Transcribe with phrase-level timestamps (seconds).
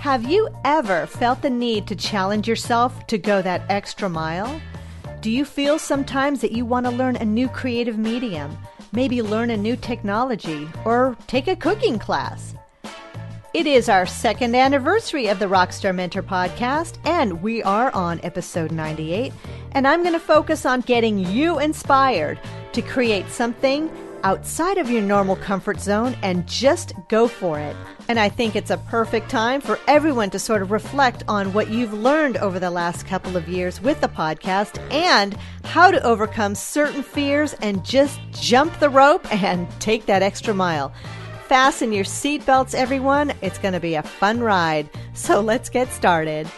[0.00, 4.58] Have you ever felt the need to challenge yourself to go that extra mile?
[5.20, 8.56] Do you feel sometimes that you want to learn a new creative medium,
[8.92, 12.54] maybe learn a new technology, or take a cooking class?
[13.52, 18.72] It is our second anniversary of the Rockstar Mentor podcast, and we are on episode
[18.72, 19.34] 98.
[19.72, 22.40] And I'm going to focus on getting you inspired
[22.72, 23.90] to create something
[24.22, 27.76] outside of your normal comfort zone and just go for it.
[28.08, 31.70] And I think it's a perfect time for everyone to sort of reflect on what
[31.70, 36.54] you've learned over the last couple of years with the podcast and how to overcome
[36.54, 40.92] certain fears and just jump the rope and take that extra mile
[41.50, 43.32] fasten your seatbelts, everyone.
[43.42, 44.88] It's going to be a fun ride.
[45.14, 46.48] So let's get started.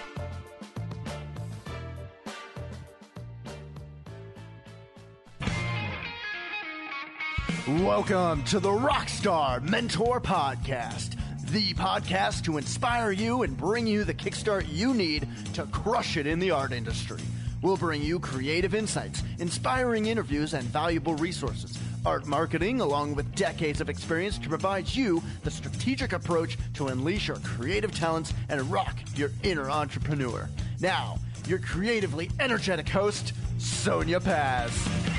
[7.69, 11.15] Welcome to the Rockstar Mentor Podcast,
[11.53, 16.27] the podcast to inspire you and bring you the kickstart you need to crush it
[16.27, 17.21] in the art industry.
[17.63, 23.81] We'll bring you creative insights, inspiring interviews, and valuable resources art marketing, along with decades
[23.81, 28.99] of experience to provide you the strategic approach to unleash your creative talents and rock
[29.15, 30.49] your inner entrepreneur.
[30.81, 35.12] Now, your creatively energetic host, Sonia Paz.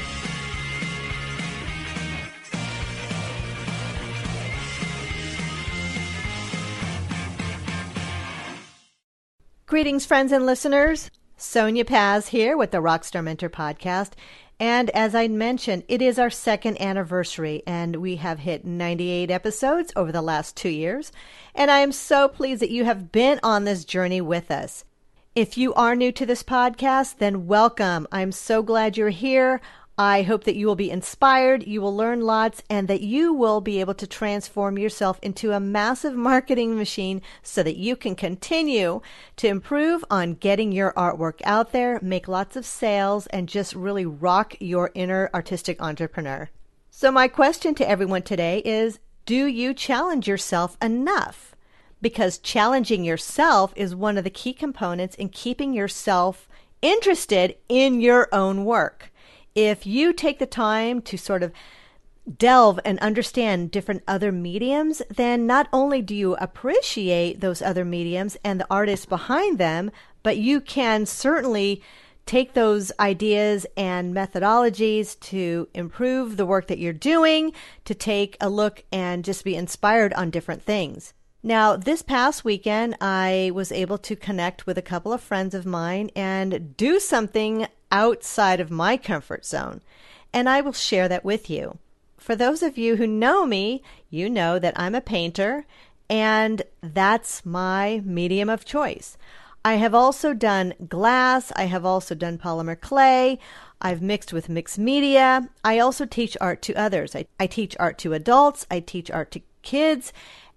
[9.73, 11.09] Greetings, friends and listeners.
[11.35, 14.11] Sonia Paz here with the Rockstar Mentor Podcast.
[14.59, 19.91] And as I mentioned, it is our second anniversary, and we have hit 98 episodes
[19.95, 21.11] over the last two years.
[21.55, 24.85] And I am so pleased that you have been on this journey with us.
[25.33, 28.05] If you are new to this podcast, then welcome.
[28.11, 29.59] I'm so glad you're here.
[29.97, 33.61] I hope that you will be inspired, you will learn lots, and that you will
[33.61, 39.01] be able to transform yourself into a massive marketing machine so that you can continue
[39.35, 44.05] to improve on getting your artwork out there, make lots of sales, and just really
[44.05, 46.49] rock your inner artistic entrepreneur.
[46.89, 51.55] So, my question to everyone today is Do you challenge yourself enough?
[52.01, 56.49] Because challenging yourself is one of the key components in keeping yourself
[56.81, 59.11] interested in your own work
[59.55, 61.51] if you take the time to sort of
[62.37, 68.37] delve and understand different other mediums, then not only do you appreciate those other mediums
[68.43, 69.91] and the artists behind them,
[70.23, 71.81] but you can certainly
[72.25, 77.51] take those ideas and methodologies to improve the work that you're doing,
[77.83, 81.13] to take a look and just be inspired on different things.
[81.45, 85.65] Now, this past weekend, I was able to connect with a couple of friends of
[85.65, 89.79] mine and do something outside of my comfort zone.
[90.33, 91.77] And I will share that with you.
[92.17, 95.65] For those of you who know me, you know that I'm a painter
[96.09, 99.17] and that's my medium of choice.
[99.65, 101.53] I have also done glass.
[101.55, 103.39] I have also done polymer clay.
[103.81, 105.49] I've mixed with mixed media.
[105.63, 107.15] I also teach art to others.
[107.15, 108.65] I, I teach art to adults.
[108.69, 110.11] I teach art to kids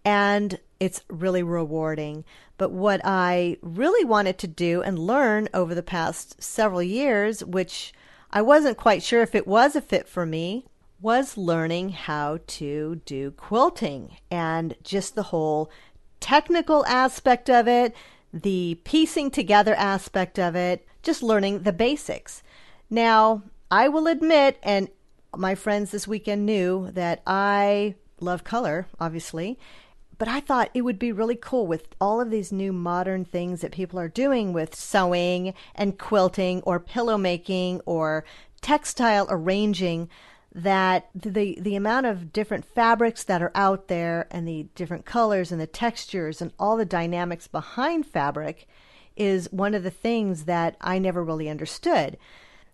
[0.05, 2.25] and it's really rewarding.
[2.59, 7.93] But what I really wanted to do and learn over the past several years, which
[8.31, 10.67] I wasn't quite sure if it was a fit for me,
[11.01, 15.71] was learning how to do quilting and just the whole
[16.21, 17.95] technical aspect of it,
[18.33, 22.43] the piecing together aspect of it, just learning the basics.
[22.89, 24.89] Now, I will admit, and
[25.37, 29.59] my friends this weekend knew that I love color, obviously,
[30.19, 33.61] but I thought it would be really cool with all of these new modern things
[33.61, 38.25] that people are doing with sewing and quilting or pillow making or
[38.61, 40.09] textile arranging
[40.55, 45.53] that the the amount of different fabrics that are out there and the different colors
[45.53, 48.67] and the textures and all the dynamics behind fabric
[49.17, 52.17] is one of the things that I never really understood.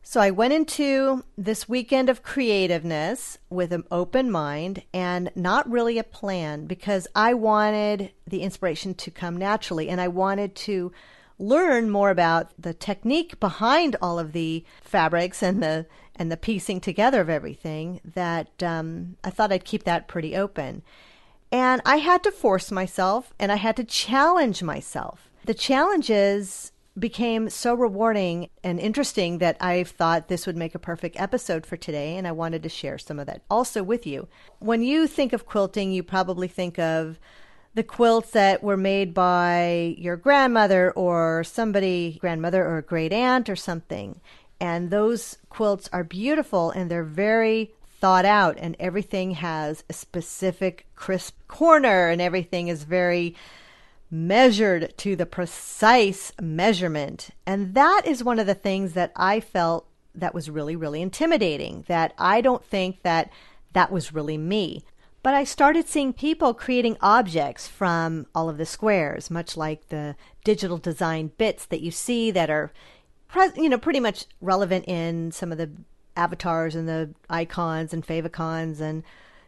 [0.04, 5.96] So I went into this weekend of creativeness with an open mind and not really
[5.96, 10.92] a plan because I wanted the inspiration to come naturally and I wanted to
[11.38, 16.80] learn more about the technique behind all of the fabrics and the and the piecing
[16.80, 20.82] together of everything that um, I thought I'd keep that pretty open.
[21.50, 25.30] And I had to force myself and I had to challenge myself.
[25.44, 30.78] The challenge is became so rewarding and interesting that I thought this would make a
[30.78, 34.28] perfect episode for today, and I wanted to share some of that also with you.
[34.58, 37.18] When you think of quilting, you probably think of
[37.74, 43.56] the quilts that were made by your grandmother or somebody, grandmother or great aunt or
[43.56, 44.20] something.
[44.60, 50.86] And those quilts are beautiful and they're very thought out, and everything has a specific
[50.96, 53.34] crisp corner, and everything is very
[54.12, 57.30] measured to the precise measurement.
[57.46, 61.84] And that is one of the things that I felt that was really, really intimidating,
[61.88, 63.32] that I don't think that
[63.72, 64.84] that was really me.
[65.22, 70.14] But I started seeing people creating objects from all of the squares, much like the
[70.44, 72.70] digital design bits that you see that are,
[73.56, 75.70] you know, pretty much relevant in some of the
[76.16, 79.04] avatars and the icons and favicons and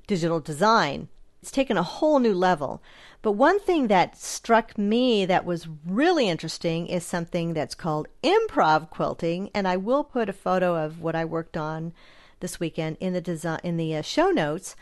[0.06, 1.08] digital design.
[1.44, 2.82] It's taken a whole new level.
[3.20, 8.88] But one thing that struck me that was really interesting is something that's called improv
[8.88, 11.92] quilting, and I will put a photo of what I worked on
[12.40, 14.74] this weekend in the design in the uh, show notes.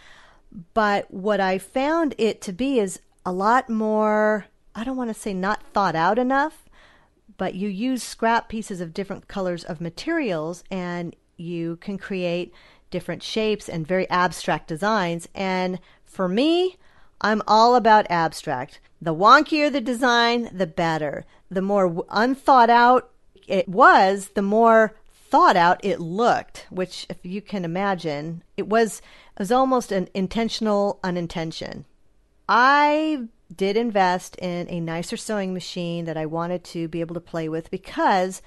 [0.73, 4.47] But what I found it to be is a lot more.
[4.73, 6.69] I don't want to say not thought out enough,
[7.39, 12.55] but you use scrap pieces of different colors of materials, and you can create
[12.93, 15.29] different shapes and very abstract designs.
[15.35, 15.81] And
[16.13, 16.77] for me,
[17.23, 18.81] I'm all about abstract.
[19.01, 21.25] The wonkier the design, the better.
[21.51, 23.11] The more unthought out
[23.49, 29.01] it was, the more thought out it looked, which, if you can imagine, it was,
[29.37, 31.87] it was almost an intentional unintention.
[32.47, 37.21] I did invest in a nicer sewing machine that I wanted to be able to
[37.21, 38.43] play with because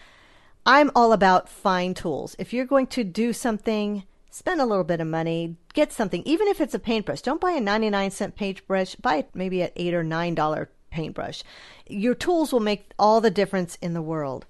[0.66, 2.36] I'm all about fine tools.
[2.38, 4.04] If you're going to do something,
[4.36, 7.22] spend a little bit of money, get something, even if it's a paintbrush.
[7.22, 11.42] Don't buy a 99 cent paintbrush, buy maybe an 8 or 9 dollar paintbrush.
[11.88, 14.46] Your tools will make all the difference in the world.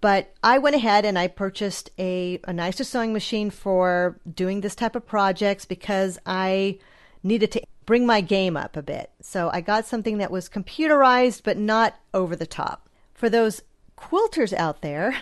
[0.00, 4.74] But I went ahead and I purchased a, a nicer sewing machine for doing this
[4.74, 6.78] type of projects because I
[7.22, 9.10] needed to bring my game up a bit.
[9.20, 12.88] So I got something that was computerized but not over the top.
[13.12, 13.62] For those
[13.96, 15.16] quilters out there,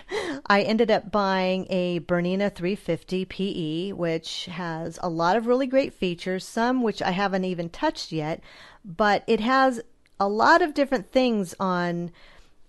[0.45, 5.93] I ended up buying a Bernina 350 PE, which has a lot of really great
[5.93, 8.41] features, some which I haven't even touched yet,
[8.83, 9.81] but it has
[10.19, 12.11] a lot of different things on.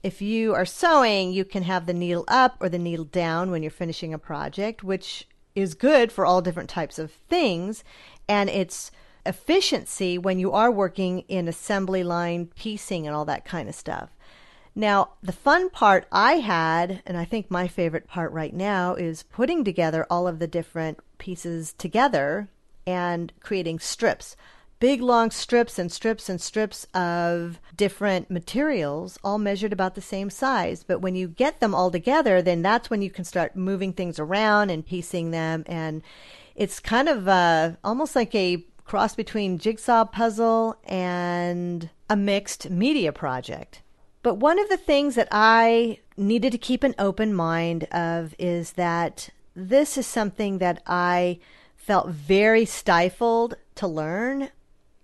[0.03, 3.63] If you are sewing, you can have the needle up or the needle down when
[3.63, 5.27] you're finishing a project, which
[5.57, 7.83] is good for all different types of things.
[8.29, 8.93] And it's
[9.25, 14.16] efficiency when you are working in assembly line piecing and all that kind of stuff.
[14.79, 19.23] Now, the fun part I had, and I think my favorite part right now, is
[19.23, 22.49] putting together all of the different pieces together
[22.87, 24.37] and creating strips.
[24.79, 30.29] Big long strips and strips and strips of different materials, all measured about the same
[30.29, 30.85] size.
[30.85, 34.19] But when you get them all together, then that's when you can start moving things
[34.19, 35.65] around and piecing them.
[35.67, 36.03] And
[36.55, 43.11] it's kind of uh, almost like a cross between jigsaw puzzle and a mixed media
[43.11, 43.81] project.
[44.27, 48.73] But one of the things that I needed to keep an open mind of is
[48.73, 51.39] that this is something that I
[51.77, 54.51] felt very stifled to learn.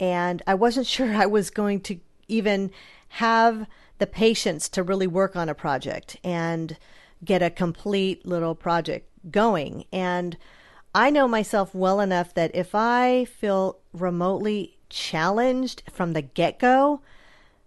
[0.01, 2.73] And I wasn't sure I was going to even
[3.11, 6.77] have the patience to really work on a project and
[7.25, 9.85] get a complete little project going.
[9.93, 10.37] And
[10.97, 17.03] I know myself well enough that if I feel remotely challenged from the get go,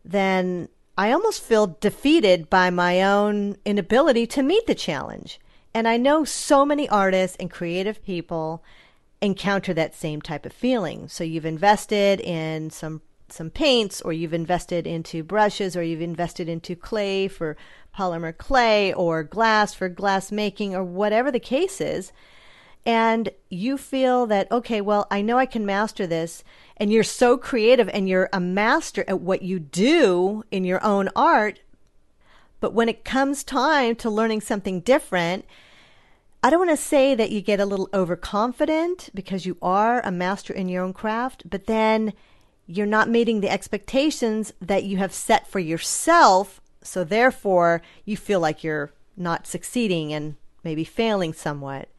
[0.04, 5.40] then I almost feel defeated by my own inability to meet the challenge.
[5.74, 8.64] And I know so many artists and creative people
[9.22, 11.10] encounter that same type of feeling.
[11.10, 16.48] So you've invested in some some paints or you've invested into brushes or you've invested
[16.48, 17.58] into clay for
[17.98, 22.14] polymer clay or glass for glass making or whatever the case is
[22.86, 26.44] and you feel that okay well I know I can master this
[26.78, 31.10] and you're so creative and you're a master at what you do in your own
[31.16, 31.62] art.
[32.60, 35.46] But when it comes time to learning something different,
[36.44, 40.12] I don't want to say that you get a little overconfident because you are a
[40.12, 42.14] master in your own craft, but then
[42.68, 46.62] you're not meeting the expectations that you have set for yourself.
[46.82, 51.90] So therefore, you feel like you're not succeeding and maybe failing somewhat.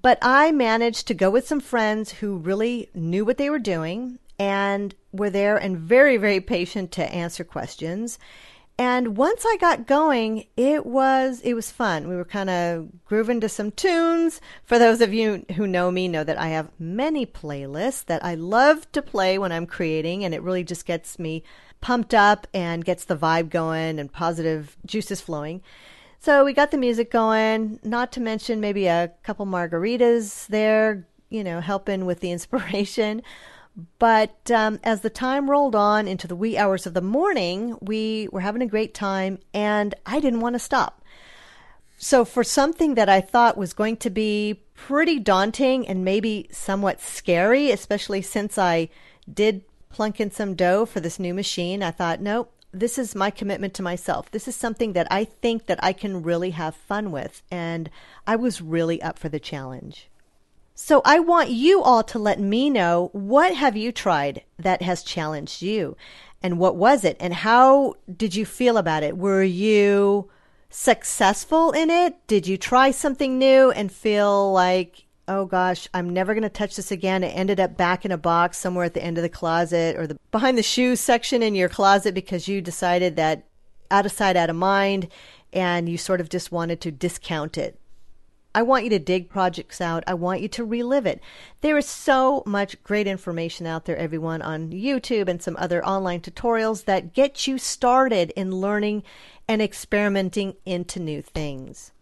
[0.00, 4.18] But I managed to go with some friends who really knew what they were doing
[4.38, 8.18] and were there and very, very patient to answer questions.
[8.78, 12.08] And once I got going, it was it was fun.
[12.08, 14.40] We were kind of grooving to some tunes.
[14.64, 18.34] For those of you who know me, know that I have many playlists that I
[18.34, 21.44] love to play when I'm creating, and it really just gets me
[21.82, 25.60] pumped up and gets the vibe going and positive juices flowing.
[26.22, 31.42] So we got the music going, not to mention maybe a couple margaritas there, you
[31.42, 33.22] know, helping with the inspiration.
[33.98, 38.28] But um, as the time rolled on into the wee hours of the morning, we
[38.30, 41.02] were having a great time, and I didn't want to stop.
[41.98, 47.00] So, for something that I thought was going to be pretty daunting and maybe somewhat
[47.00, 48.90] scary, especially since I
[49.32, 53.30] did plunk in some dough for this new machine, I thought, nope, this is my
[53.30, 54.30] commitment to myself.
[54.30, 57.42] This is something that I think that I can really have fun with.
[57.50, 57.90] And
[58.26, 60.08] I was really up for the challenge.
[60.74, 65.02] So I want you all to let me know what have you tried that has
[65.02, 65.96] challenged you
[66.42, 69.16] and what was it and how did you feel about it?
[69.16, 70.30] Were you
[70.70, 72.26] successful in it?
[72.26, 76.76] Did you try something new and feel like, oh gosh, I'm never going to touch
[76.76, 77.24] this again?
[77.24, 80.06] It ended up back in a box somewhere at the end of the closet or
[80.06, 83.44] the behind the shoes section in your closet because you decided that
[83.90, 85.08] out of sight, out of mind,
[85.52, 87.78] and you sort of just wanted to discount it.
[88.54, 90.04] I want you to dig projects out.
[90.06, 91.22] I want you to relive it.
[91.62, 96.20] There is so much great information out there, everyone, on YouTube and some other online
[96.20, 99.04] tutorials that get you started in learning
[99.48, 101.92] and experimenting into new things.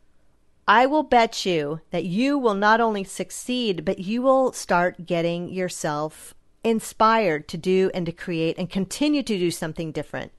[0.69, 5.49] I will bet you that you will not only succeed, but you will start getting
[5.49, 10.33] yourself inspired to do and to create and continue to do something different.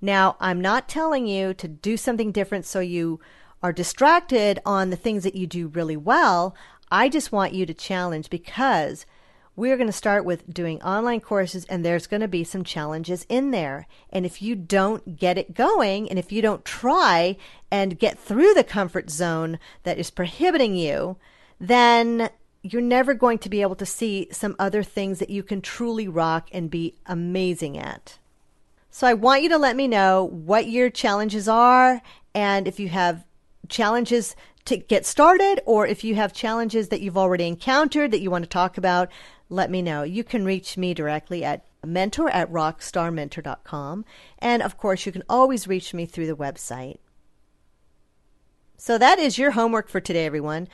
[0.00, 3.20] Now, I'm not telling you to do something different so you
[3.62, 6.56] are distracted on the things that you do really well.
[6.90, 9.06] I just want you to challenge because
[9.54, 13.26] we're going to start with doing online courses and there's going to be some challenges
[13.28, 13.86] in there.
[14.10, 17.36] And if you don't get it going and if you don't try
[17.70, 21.16] and get through the comfort zone that is prohibiting you,
[21.60, 22.30] then
[22.62, 26.08] you're never going to be able to see some other things that you can truly
[26.08, 28.18] rock and be amazing at.
[28.90, 32.00] So I want you to let me know what your challenges are
[32.34, 33.24] and if you have
[33.68, 38.30] challenges to get started or if you have challenges that you've already encountered that you
[38.30, 39.10] want to talk about,
[39.52, 40.02] let me know.
[40.02, 44.04] You can reach me directly at mentor at rockstarmentor.com.
[44.38, 46.98] And of course, you can always reach me through the website.
[48.76, 50.68] So that is your homework for today, everyone.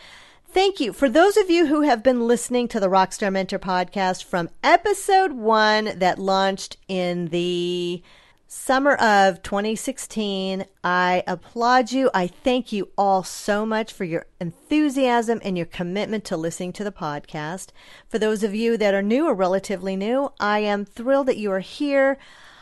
[0.50, 0.94] Thank you.
[0.94, 5.32] For those of you who have been listening to the Rockstar Mentor podcast from episode
[5.32, 8.02] one that launched in the
[8.50, 10.64] summer of 2016.
[10.82, 12.10] I applaud you.
[12.14, 16.84] I thank you all so much for your enthusiasm and your commitment to listening to
[16.84, 17.68] the podcast.
[18.08, 21.52] For those of you that are new or relatively new, I am thrilled that you
[21.52, 22.16] are here.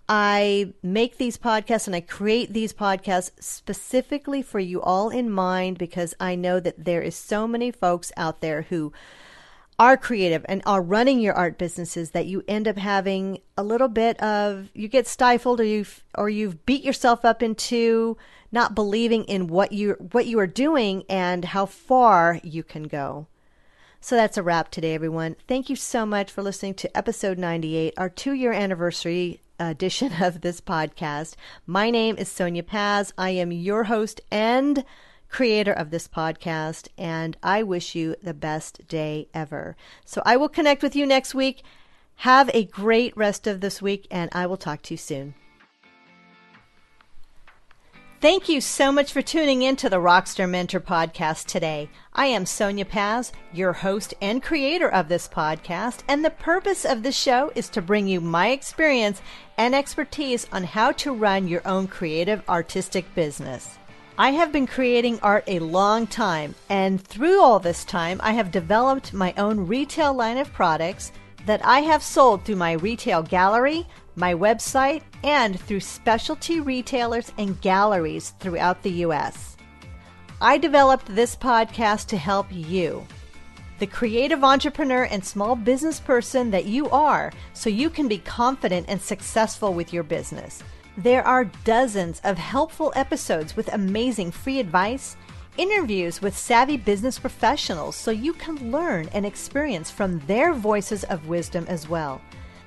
[0.08, 5.78] I make these podcasts and I create these podcasts specifically for you all in mind
[5.78, 8.92] because I know that there is so many folks out there who
[9.78, 13.88] are creative and are running your art businesses that you end up having a little
[13.88, 15.84] bit of you get stifled or you
[16.16, 18.16] or you've beat yourself up into
[18.50, 23.26] not believing in what you what you are doing and how far you can go.
[24.00, 25.36] So that's a wrap today everyone.
[25.46, 30.60] Thank you so much for listening to episode 98, our 2-year anniversary edition of this
[30.60, 31.34] podcast.
[31.66, 33.12] My name is Sonia Paz.
[33.18, 34.84] I am your host and
[35.28, 39.76] creator of this podcast, and I wish you the best day ever.
[40.04, 41.62] So I will connect with you next week.
[42.20, 45.34] Have a great rest of this week, and I will talk to you soon.
[48.18, 51.90] Thank you so much for tuning in to the Rockstar Mentor podcast today.
[52.14, 57.02] I am Sonia Paz, your host and creator of this podcast, and the purpose of
[57.02, 59.20] this show is to bring you my experience
[59.58, 63.78] and expertise on how to run your own creative artistic business.
[64.18, 68.50] I have been creating art a long time, and through all this time, I have
[68.50, 71.12] developed my own retail line of products
[71.44, 77.60] that I have sold through my retail gallery, my website, and through specialty retailers and
[77.60, 79.58] galleries throughout the U.S.
[80.40, 83.06] I developed this podcast to help you,
[83.80, 88.86] the creative entrepreneur and small business person that you are, so you can be confident
[88.88, 90.62] and successful with your business.
[90.98, 95.16] There are dozens of helpful episodes with amazing free advice,
[95.58, 101.28] interviews with savvy business professionals so you can learn and experience from their voices of
[101.28, 102.22] wisdom as well.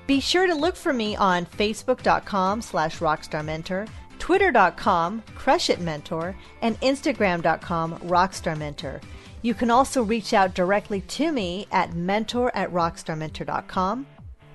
[0.06, 3.88] Be sure to look for me on facebook.com slash rockstarmentor,
[4.20, 9.02] twitter.com crushitmentor, and instagram.com rockstarmentor.
[9.42, 14.06] You can also reach out directly to me at mentor at rockstarmentor.com.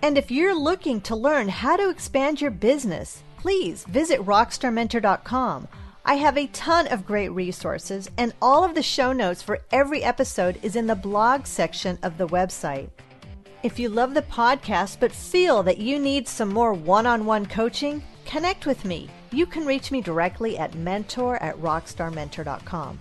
[0.02, 5.68] And if you're looking to learn how to expand your business, please visit rockstarmentor.com.
[6.02, 10.02] I have a ton of great resources, and all of the show notes for every
[10.02, 12.88] episode is in the blog section of the website.
[13.62, 17.44] If you love the podcast but feel that you need some more one on one
[17.44, 19.10] coaching, connect with me.
[19.30, 22.98] You can reach me directly at mentor at rockstarmentor.com.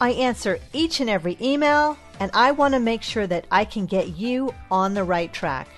[0.00, 3.86] I answer each and every email, and I want to make sure that I can
[3.86, 5.68] get you on the right track.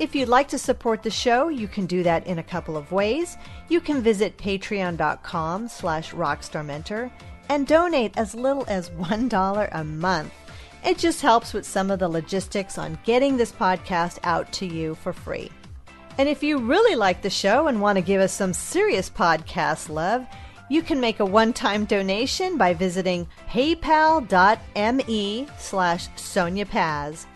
[0.00, 2.90] If you'd like to support the show, you can do that in a couple of
[2.90, 3.36] ways.
[3.68, 7.12] You can visit patreon.com slash rockstarmentor
[7.48, 10.32] and donate as little as $1 a month.
[10.84, 14.96] It just helps with some of the logistics on getting this podcast out to you
[14.96, 15.50] for free.
[16.18, 19.88] And if you really like the show and want to give us some serious podcast
[19.88, 20.26] love,
[20.68, 23.86] you can make a one-time donation by visiting paypal.me
[25.58, 27.26] slash Sonia Paz.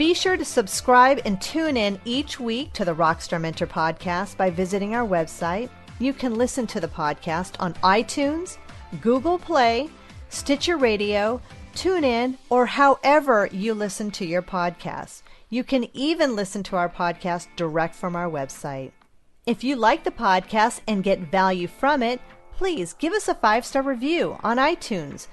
[0.00, 4.48] Be sure to subscribe and tune in each week to the Rockstar Mentor podcast by
[4.48, 5.68] visiting our website.
[5.98, 8.56] You can listen to the podcast on iTunes,
[9.02, 9.90] Google Play,
[10.30, 11.42] Stitcher Radio,
[11.74, 15.20] TuneIn, or however you listen to your podcasts.
[15.50, 18.92] You can even listen to our podcast direct from our website.
[19.44, 22.22] If you like the podcast and get value from it,
[22.56, 25.26] please give us a five star review on iTunes.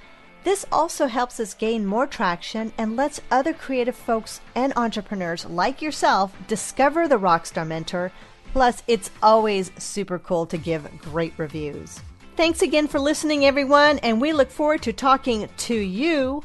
[0.48, 5.82] This also helps us gain more traction and lets other creative folks and entrepreneurs like
[5.82, 8.14] yourself discover the Rockstar Mentor.
[8.54, 12.00] Plus, it's always super cool to give great reviews.
[12.38, 16.42] Thanks again for listening, everyone, and we look forward to talking to you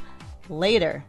[0.48, 1.04] later.